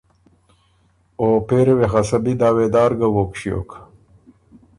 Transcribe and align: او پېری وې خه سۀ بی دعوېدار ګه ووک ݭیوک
او 1.19 1.27
پېری 1.47 1.73
وې 1.77 1.87
خه 1.91 2.01
سۀ 2.07 2.17
بی 2.23 2.33
دعوېدار 2.39 2.91
ګه 2.99 3.07
ووک 3.09 3.31
ݭیوک 3.39 3.69